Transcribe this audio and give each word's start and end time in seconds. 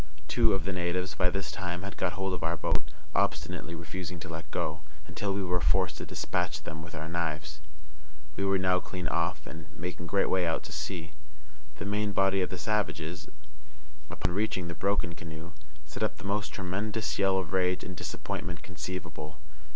Two 0.27 0.55
of 0.55 0.65
the 0.65 0.73
natives 0.73 1.13
by 1.13 1.29
this 1.29 1.51
time 1.51 1.83
had 1.83 1.95
got 1.95 2.13
hold 2.13 2.33
of 2.33 2.41
our 2.43 2.57
boat, 2.57 2.89
obstinately 3.13 3.75
refusing 3.75 4.19
to 4.21 4.27
let 4.27 4.49
go, 4.49 4.81
until 5.05 5.31
we 5.31 5.43
were 5.43 5.61
forced 5.61 5.97
to 5.99 6.07
despatch 6.07 6.63
them 6.63 6.81
with 6.81 6.95
our 6.95 7.07
knives. 7.07 7.61
We 8.35 8.43
were 8.43 8.57
now 8.57 8.79
clear 8.79 9.07
off, 9.13 9.45
and 9.45 9.67
making 9.77 10.07
great 10.07 10.27
way 10.27 10.47
out 10.47 10.63
to 10.63 10.71
sea. 10.71 11.13
The 11.75 11.85
main 11.85 12.13
body 12.13 12.41
of 12.41 12.49
the 12.49 12.57
savages, 12.57 13.29
upon 14.09 14.33
reaching 14.33 14.69
the 14.69 14.73
broken 14.73 15.13
canoe, 15.13 15.51
set 15.85 16.01
up 16.01 16.17
the 16.17 16.23
most 16.23 16.47
tremendous 16.51 17.19
yell 17.19 17.37
of 17.37 17.53
rage 17.53 17.83
and 17.83 17.95
disappointment 17.95 18.63
conceivable. 18.63 19.37